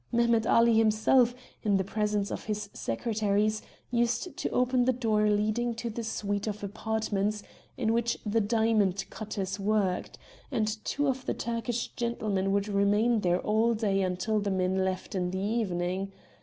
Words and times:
Mehemet 0.11 0.47
Ali 0.47 0.73
himself, 0.75 1.35
in 1.61 1.77
the 1.77 1.83
presence 1.83 2.31
of 2.31 2.45
his 2.45 2.71
secretaries, 2.73 3.61
used 3.91 4.35
to 4.35 4.49
open 4.49 4.85
the 4.85 4.93
door 4.93 5.29
leading 5.29 5.75
to 5.75 5.91
the 5.91 6.03
suite 6.03 6.47
of 6.47 6.63
apartments 6.63 7.43
in 7.77 7.93
which 7.93 8.17
the 8.25 8.41
diamond 8.41 9.05
cutters 9.11 9.59
worked, 9.59 10.17
and 10.49 10.83
two 10.83 11.05
of 11.05 11.27
the 11.27 11.35
Turkish 11.35 11.89
gentlemen 11.89 12.51
would 12.51 12.67
remain 12.67 13.19
there 13.19 13.41
all 13.41 13.75
day 13.75 14.01
until 14.01 14.39
the 14.39 14.49
men 14.49 14.83
left 14.83 15.13
in 15.13 15.29
the 15.29 15.37
evening. 15.37 16.11